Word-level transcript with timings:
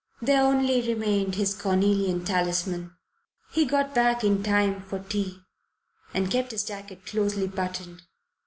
There 0.19 0.41
only 0.41 0.81
remained 0.81 1.35
his 1.35 1.53
cornelian 1.53 2.25
talisman. 2.25 2.95
He 3.51 3.65
got 3.65 3.93
back 3.93 4.23
in 4.23 4.41
time 4.41 4.81
for 4.81 4.97
tea 4.97 5.43
and 6.11 6.31
kept 6.31 6.49
his 6.49 6.63
jacket 6.63 7.05
closely 7.05 7.45
buttoned. 7.45 8.01